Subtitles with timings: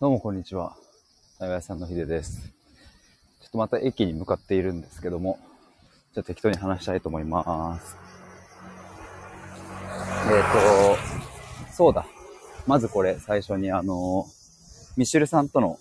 [0.00, 0.76] どうもこんにちは。
[1.38, 2.40] 長屋さんのひでです。
[3.42, 5.38] ちょっとまた駅に向かっているんですけども、
[6.14, 7.98] じゃあ適当に話したいと思います。
[10.30, 12.06] えっ、と、そうだ。
[12.66, 14.24] まずこれ最初にあの、
[14.96, 15.78] ミシェルさんとの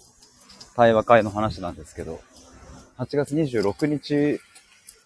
[0.75, 2.19] 対話会の話なんですけど、
[2.97, 4.41] 8月26日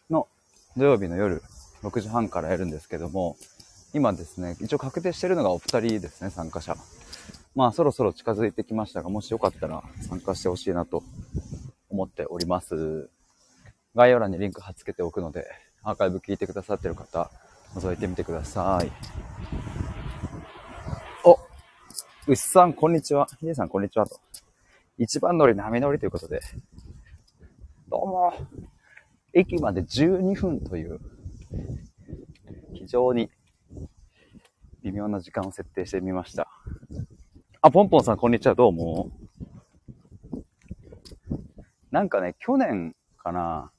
[0.09, 0.27] の
[0.75, 1.43] 土曜日の夜
[1.83, 3.37] 6時半からやるんですけども、
[3.93, 6.75] 今ですね、一応確定してるのがお二人ですね、参加者。
[7.55, 11.03] まあそろそろ近づいてきましたが、もしよかったら参加してほしいなと
[11.89, 13.09] 思っております。
[13.95, 15.45] 概要欄にリンク貼っ付けておくので、
[15.83, 17.29] アーカイブ聞いてくださってる方、
[17.75, 18.91] 覗いてみてください。
[21.23, 21.37] お
[22.25, 23.27] 牛さん、こんにちは。
[23.39, 24.07] ヒデさん、こんにちは。
[24.07, 24.19] と。
[24.97, 26.41] 一番乗り、波乗りということで、
[27.87, 28.33] どうも。
[29.33, 30.99] 駅まで12分という、
[32.73, 33.29] 非常に
[34.81, 36.47] 微妙な時間を設定してみました。
[37.65, 38.55] あ、ポンポンさん、こんにちは。
[38.55, 39.09] どうも。
[41.91, 43.71] なんかね、去年かな、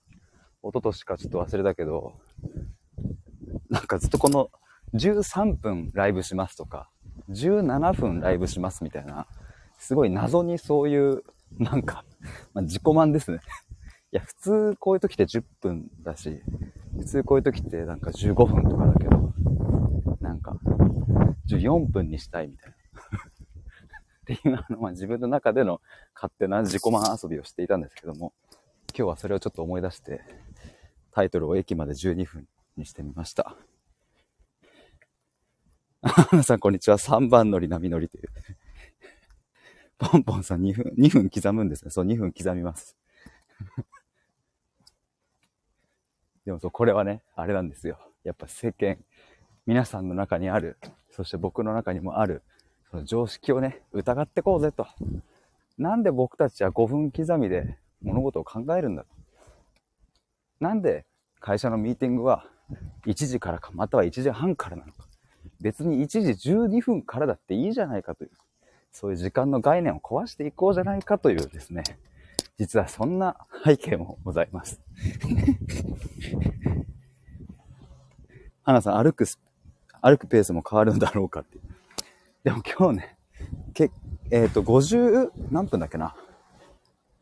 [0.62, 2.14] 一昨年かちょっと忘れたけど、
[3.68, 4.48] なんかずっとこの
[4.94, 6.88] 13分ライブしますとか、
[7.28, 9.27] 17分ライブしますみたいな、
[9.78, 11.22] すごい謎にそういう、
[11.58, 12.06] なんか、
[12.55, 13.40] まあ、自己満ですね。
[14.12, 16.40] いや、普通こういう時って10分だし、
[16.96, 19.34] 普通こういう時ってなんか15分とかだけど、
[20.22, 20.56] なんか、
[21.48, 22.83] 14分にしたいみたいな。
[24.25, 25.83] っていうの、まあ、自分の中での
[26.14, 28.33] 勝手な自己満遊びをしていたんですけども、
[28.97, 30.22] 今日はそれをちょっと思い出して、
[31.12, 33.55] タイトルを駅まで12分にしてみました。
[36.33, 36.97] 皆さんこんにちは。
[36.97, 38.30] 3番乗り波乗りという。
[39.98, 41.91] ポンポンさん2分、2分刻むんですね。
[41.91, 42.97] そう、2分刻みます。
[46.47, 47.98] でもそう、これはね、あれなんですよ。
[48.22, 48.97] やっぱ世間、
[49.67, 50.78] 皆さんの中にある、
[51.11, 52.42] そして僕の中にもある、
[52.94, 54.86] その常識をね、疑ってこうぜと。
[55.78, 59.08] なんで僕たちは5分刻みで物事を考えるんだと。
[60.60, 61.04] なんで
[61.40, 62.46] 会社のミーティングは
[63.06, 65.08] 1時からか、または1時半からなのか。
[65.60, 68.30] 別に1時12分からだっていいじゃないかという、
[68.92, 71.83] そういう時間の概念を壊していこうじゃないかというですね、
[72.58, 74.80] 実はそんな背景もございます。
[78.62, 79.24] 花さん、歩く、
[80.00, 81.58] 歩くペースも変わるんだろうかって。
[82.44, 83.16] でも今日ね、
[83.72, 83.90] け、
[84.30, 86.14] えっ、と、50、何分だっけな？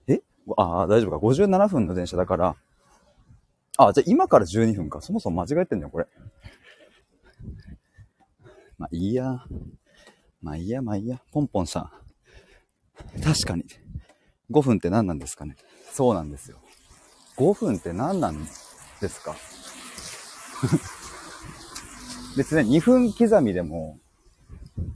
[0.09, 0.21] え？
[0.57, 1.17] ああ、大丈夫か。
[1.19, 2.57] 57分の電車だから、
[3.79, 5.01] あ、じゃあ今から12分か。
[5.01, 6.07] そもそも間違えてんだよ、これ。
[8.79, 9.45] まあいいや。
[10.43, 11.21] まあいいや、まあいいや。
[11.31, 13.21] ポンポンさん。
[13.23, 13.65] 確かに。
[14.51, 15.57] 5分って何なんですかね？
[15.93, 16.59] そうなんですよ。
[17.37, 18.45] 5分って何なん
[19.01, 19.37] ですか？
[22.37, 23.99] 別に2分刻みでも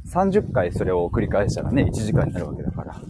[0.06, 3.00] 30回それを繰り返したらね、1時間になるわけだから。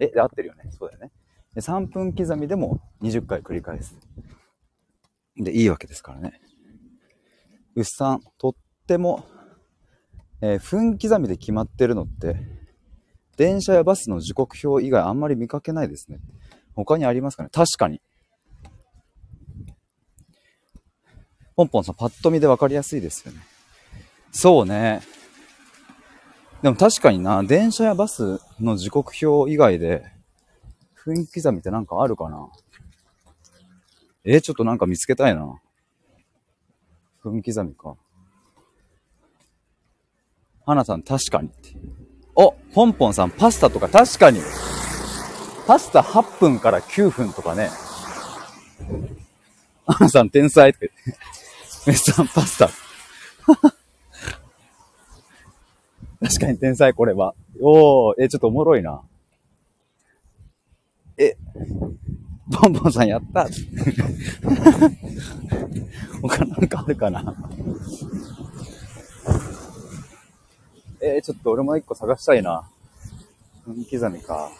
[0.00, 0.64] え、合ってるよね。
[0.70, 1.10] そうだよね。
[1.54, 3.96] で、3分刻みでも20回繰り返す。
[5.36, 6.40] で、いいわけですからね。
[7.74, 8.54] 牛さん、とっ
[8.86, 9.24] ても、
[10.40, 12.36] えー分刻みで決まってるのって、
[13.36, 16.18] 電車やバスの時刻表以外あんまり見かけないですね。
[16.74, 18.00] 他にありますかね確かに。
[21.56, 23.40] ポンポンさん、パッと見で分かりやすいですよね。
[24.40, 25.00] そうね。
[26.62, 30.04] でも確かにな、電車やバスの時刻表以外で、
[30.94, 32.48] 分刻みってなんかあるかな？
[34.24, 35.60] えちょっとなんか見つけたいな。
[37.20, 37.96] 分刻みか。
[40.64, 41.76] 花さん、確かにって。
[42.36, 44.40] お、ポンポンさん、パスタとか確かに。
[45.66, 47.70] パスタ8分から9分とかね。
[49.84, 50.92] 花さん、天才って。
[51.88, 52.70] メスさん、パスタ。
[56.24, 57.34] 確かに天才、これは。
[57.60, 59.02] おー、え、ちょっとおもろいな。
[61.16, 61.36] え、
[62.52, 63.46] ポンポンさんやった？
[66.22, 67.34] 他なんかあるかな？
[71.00, 72.68] えちょっと俺も一個探したいな。
[73.66, 74.50] 分刻みか。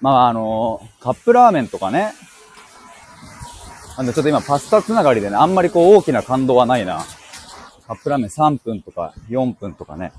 [0.00, 2.12] まあ、あのカップラーメンとかね。
[3.96, 7.02] なんでちょっと今パスタつながりでね、あんまりこう大きな感動はないな。
[7.86, 10.12] カップラーメン3分とか4分とかね。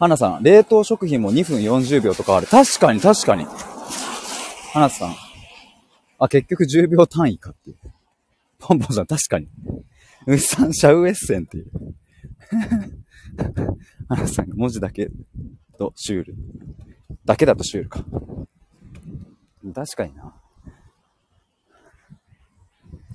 [0.00, 2.46] 花さん、冷凍食品も2分40秒とかある。
[2.46, 3.46] 確かに確かに。
[4.72, 5.14] 花さん。
[6.18, 7.76] あ、結局10秒単位かっていう。
[8.58, 9.48] ポンポンさん、確かに。
[10.26, 11.66] 牛さん、シャウエッセンっていう。
[14.08, 15.10] 花さんが文字だけ
[15.78, 16.34] とシュール。
[17.24, 18.04] だけだとシュールか。
[19.74, 20.34] 確かにな。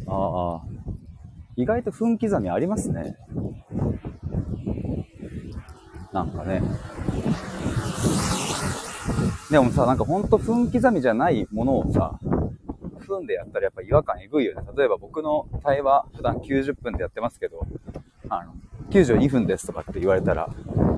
[0.07, 0.75] ああ。
[1.57, 3.15] 意外と分刻みありますね。
[6.11, 6.61] なんかね。
[9.51, 12.19] でもさ、なんかほんと分刻みじゃないものをさ、
[13.05, 14.61] 分でやったらやっぱ違和感えぐいよね。
[14.75, 17.65] 例えば僕の対話普段90分でやってますけど、
[18.29, 18.53] あの、
[18.89, 20.49] 92分ですとかって言われたら、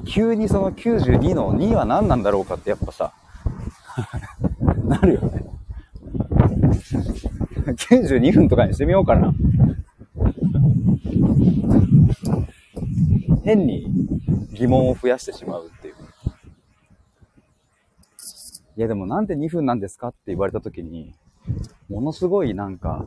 [0.06, 3.14] 急にその92の2は何なんだろうかってやっぱさ、
[4.88, 5.46] なるよね。
[7.66, 9.34] 92分とかにしてみようかな。
[13.48, 13.88] 変に
[14.52, 15.96] 疑問を増やしてしまうっていう。
[18.76, 21.16] いやでもなんで2分なんですかって言われた時に、
[21.90, 23.06] ものすごいなんか、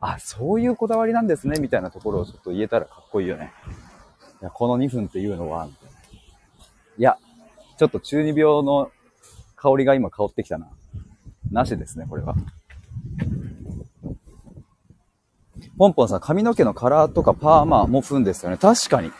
[0.00, 3.52] あ、そういうこだわりなんですね、みたいなところをちょっと言えたらかっこいいよね。
[4.42, 5.66] いや、この2分っていうのは、
[6.98, 7.16] いや、
[7.78, 8.92] ちょっと中二病の
[9.56, 10.68] 香りが今香ってきたな。
[11.50, 12.34] なしですね、これは。
[15.78, 18.58] ポンポンさん、髪の毛のカラーとかパーマも踏んですよね。
[18.58, 19.10] 確かに。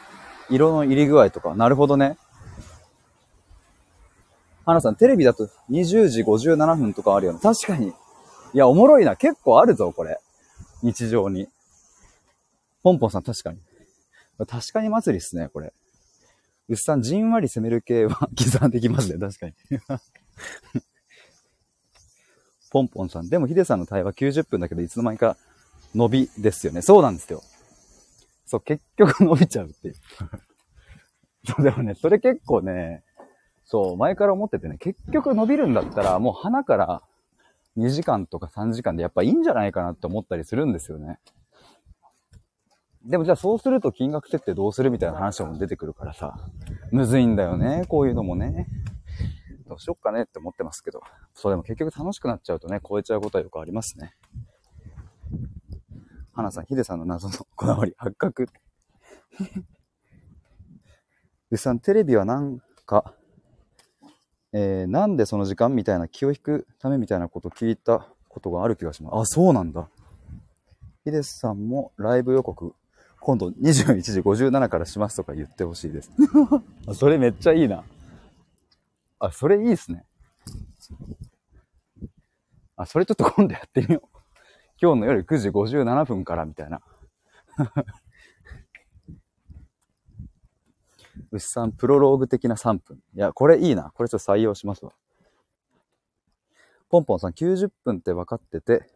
[0.51, 1.55] 色の入り具合とか。
[1.55, 2.17] なるほどね。
[4.65, 7.41] 花さん、テレビだと20時57分とかあるよね。
[7.43, 7.89] 確かに。
[7.89, 7.93] い
[8.53, 9.17] や、おもろいな。
[9.17, 10.19] 結構あるぞ、これ。
[10.83, 11.49] 日常に。
[12.83, 13.59] ポンポンさん、確かに。
[14.47, 15.73] 確かに祭りっすね、これ。
[16.69, 19.55] うっさん、じんわり攻める系は 刻んできますね、確かに。
[22.71, 23.29] ポンポンさん。
[23.31, 25.39] でも、ヒデさんの対話90分だけど、いつの間にか
[25.95, 26.83] 伸びですよね。
[26.83, 27.43] そうなんですよ。
[28.49, 29.95] そう、結局伸びちゃうっていう。
[31.45, 33.05] そう、でもね、それ結構ね、
[33.65, 37.03] そう、前から思っててね、結局伸びるんだったら、もう鼻から
[37.77, 41.19] 2時間とか3時間でやっぱいいんじゃないかなって思ったりするんですよね。
[43.05, 46.51] でもじゃあそうすると金額設定どうするみたいな話も出てくるからさ、
[46.91, 48.67] むずいんだよね、こういうのもね。
[49.69, 51.03] どうしよっかねって思ってますけど。
[51.35, 54.15] そうでも結局楽しくなっちゃうとね、超えちゃうことはよくありますね。
[56.39, 58.47] 花さん、ヒデさんの謎のこだわり、発覚。
[61.51, 63.13] うさん、テレビはなんか、
[64.53, 69.17] えー、なんでその時間みたいな気を引くためみたいなこと聞いたことがある気がします。
[69.17, 69.89] あ、そうなんだ。
[71.03, 72.73] ヒデさんもライブ予告、
[73.19, 76.13] 今度21時57からしますとか言ってほしいです。
[76.87, 77.83] あ、 それめっちゃいいな。
[79.19, 80.07] あ、それいいっすね。
[82.77, 84.18] あ、それちょっと今度やってみよう。
[84.81, 86.81] 今日の夜9時57分からみたいな。
[91.33, 93.03] 牛さん、プロローグ的な3分。
[93.15, 93.91] いや、これいいな。
[93.91, 94.93] これちょっと採用しますわ。
[96.89, 98.89] ポンポンさん、90分って分かってて、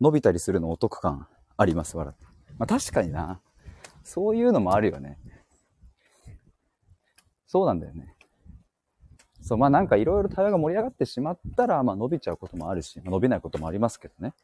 [0.00, 1.28] 伸びたりするのお得感
[1.58, 2.26] あります、笑って。
[2.56, 3.40] まあ確かにな。
[4.02, 5.18] そういうのもあるよね。
[7.46, 8.14] そうなんだよね。
[9.40, 14.34] そう、まあなんかいろいろ対話が盛り上がってしまったら、まあ伸びちゃうこともあるし、まあ、伸びないこともありますけどね。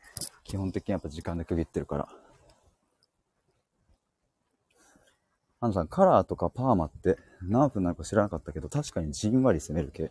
[0.45, 2.09] 基本的にやっぱ時間で区切ってるから。
[5.61, 10.11] ハンさん、カラーとかパーマって何分なのか知らなかったけど、確かにじんわり攻める系。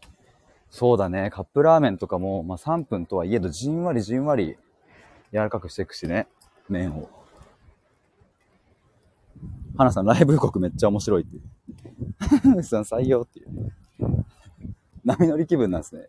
[0.70, 1.30] そうだね。
[1.30, 4.58] カップラーメンとかも、まあ3分とはいえど、じんわりじんわり
[5.32, 6.28] 柔らかくしていくしね。
[6.68, 7.08] 麺を。
[9.78, 12.64] 花さん、ライブ予告めっちゃ面白いっていう。
[12.64, 13.50] さん、採用っていう。
[15.06, 16.08] 波乗り気分なんですね。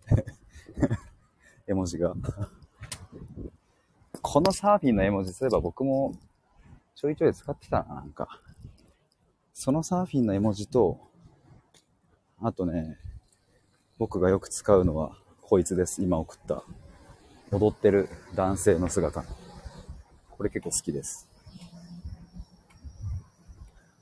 [1.66, 2.14] 絵文字が。
[4.22, 6.14] このサーフィンの絵文字、そういえば僕も
[6.94, 8.40] ちょいちょい使ってたな、なんか。
[9.52, 10.98] そのサーフィンの絵文字と、
[12.40, 12.98] あとね、
[13.98, 16.02] 僕がよく使うのは、こいつです。
[16.02, 16.62] 今送った。
[17.50, 19.24] 踊ってる男性の姿。
[20.30, 21.28] これ結構好きです。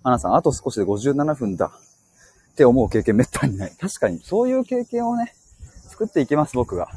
[0.02, 1.72] アナさん、あと少しで57分だ。
[2.52, 3.72] って思う経験めったにない。
[3.80, 5.34] 確かに、そういう経験をね、
[5.88, 6.88] 作っていきます、僕が。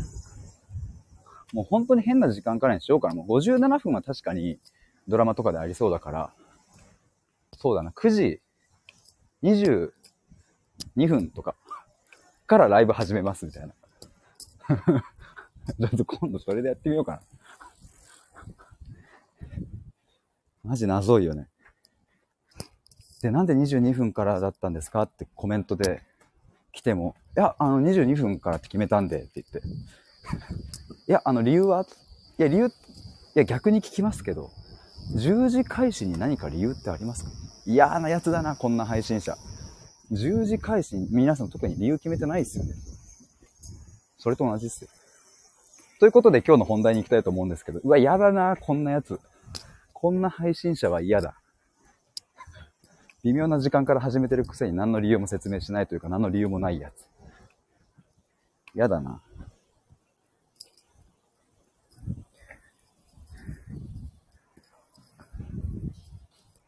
[1.53, 3.15] もう本当に変な時間からにしようかな。
[3.15, 4.59] もう57分は確かに
[5.07, 6.33] ドラマとかでありそうだから、
[7.57, 8.41] そうだな、9時
[9.43, 9.91] 22
[11.07, 11.55] 分とか
[12.47, 13.73] からライブ始めますみたいな。
[15.79, 17.21] ちょっと今度それでやってみようかな。
[20.65, 21.47] マジ謎いよね。
[23.25, 26.03] で、なんで22分からだったんですかってコメントで
[26.71, 29.67] 来ても、いや、あの、22分からって決めたんでって言って。
[31.07, 31.87] いや、あの、理由は
[32.37, 32.71] いや、理由、い
[33.33, 34.51] や、逆に聞きますけど、
[35.15, 37.31] 10時開始に何か理由ってありますか？
[37.65, 39.35] 嫌なやつだな、こんな配信者。
[40.11, 42.75] 10時開始に皆さん特に理由決めてないですよね。
[44.19, 44.89] それと同じですよ。
[45.99, 49.19] ということで今日の本題に行きたいと思うんですけど、うわ、嫌だな、こんなやつ。
[49.93, 51.39] こんな配信者は嫌だ。
[53.25, 57.07] 微妙な時間から始めてるくせに何の理由も説明しないというか何の理由もないやつ。
[58.75, 59.19] 嫌だな。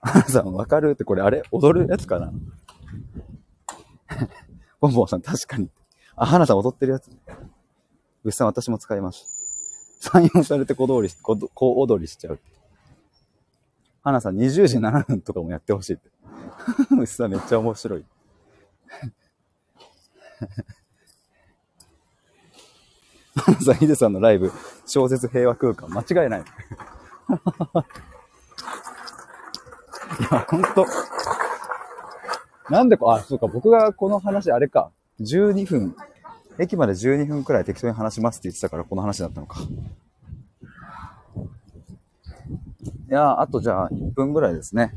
[0.02, 1.44] 花さんわかるってこれあれ？
[1.52, 2.34] 踊るやつかな？
[4.82, 5.70] ボンボンさん確かに。
[6.16, 7.12] あ、花さん踊ってるやつ。
[8.24, 9.28] 牛さん私も使います。
[10.02, 12.40] 採用されて小通り、小小踊りしちゃう。
[14.08, 16.10] 花さん20時7分とかもやってほしいって。
[16.98, 18.06] 牛さんめっちゃ面白い。
[23.36, 24.50] 花さん、ヒデさんのライブ、
[24.86, 26.40] 小説平和空間、間違いない。
[26.40, 26.44] い
[30.32, 30.86] や、ほんと。
[32.70, 35.98] なんでこ、あ、そうか、僕がこの話、あれか、12分、
[36.58, 39.60] 駅まで12分くらい適当に話しますって言ってたから、この話だったのか。
[43.10, 44.94] いや、あとじゃあ、1分ぐらいですね。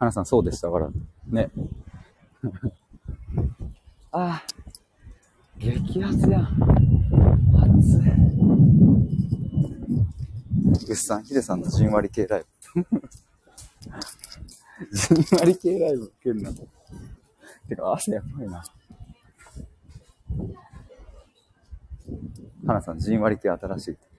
[0.00, 0.90] 花さん、そうでしたから、
[1.28, 1.48] ね。
[4.10, 4.42] あ あ、
[5.58, 6.42] 激アツやん。
[7.54, 8.02] 熱い。
[10.86, 12.44] ぐっさん、ヒデさんのじんわり系ライ
[12.74, 12.84] ブ。
[14.90, 16.50] じんわり系ライブ受けるな。
[17.68, 18.64] てか、汗やばいな。
[22.66, 24.11] 花さん、じんわり系新しい。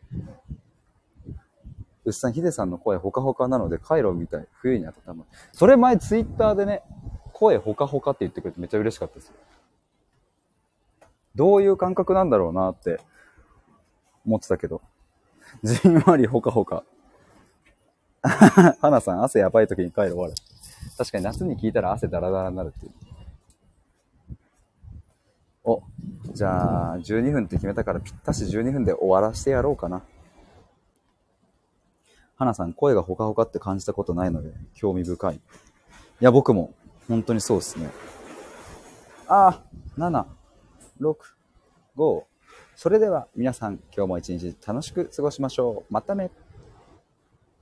[2.05, 4.47] うっさん、ヒデさんの声ほかほかなので、カイロみたい。
[4.53, 5.19] 冬に温まる。
[5.51, 6.83] それ前ツイッターでね、
[7.31, 9.33] 声ほかほかって言ってくれてめっちゃ嬉しかったですよ。
[11.35, 12.99] どういう感覚なんだろうなって
[14.25, 14.81] 思ってたけど。
[15.63, 16.83] じんわりほかほか。
[18.81, 20.33] 花さん、汗やばい時に帰る終わる。
[20.97, 22.91] 確かに夏に聞いたら汗ダラダラになるっていう。
[25.65, 25.81] お、
[26.33, 30.03] じゃあ、12分って決めたからぴったし12分で終わらしてやろうかな。
[32.43, 35.35] 花さん、声がほかほかって感じたことないので、興味深い。
[35.35, 35.39] い
[36.19, 36.73] や、僕も、
[37.07, 37.89] 本当にそうですね。
[39.27, 39.61] ああ、
[39.97, 40.25] 7、
[40.99, 41.15] 6、
[41.97, 42.23] 5。
[42.75, 45.93] それでは皆さん、今日も一日楽しく過ごしましょう。
[45.93, 46.31] またね。